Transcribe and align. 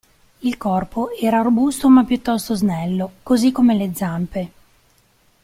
Il 0.39 0.57
corpo 0.57 1.09
era 1.15 1.43
robusto 1.43 1.87
ma 1.87 2.03
piuttosto 2.03 2.55
snello, 2.55 3.17
così 3.21 3.51
come 3.51 3.75
le 3.75 3.93
zampe. 3.93 4.51